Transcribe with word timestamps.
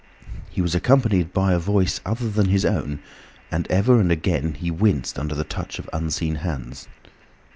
He 0.49 0.63
was 0.63 0.73
accompanied 0.73 1.31
by 1.31 1.53
a 1.53 1.59
voice 1.59 2.01
other 2.07 2.27
than 2.27 2.47
his 2.47 2.65
own, 2.65 3.01
and 3.51 3.67
ever 3.69 3.99
and 4.01 4.11
again 4.11 4.55
he 4.55 4.71
winced 4.71 5.19
under 5.19 5.35
the 5.35 5.43
touch 5.43 5.77
of 5.77 5.87
unseen 5.93 6.37
hands. 6.37 6.87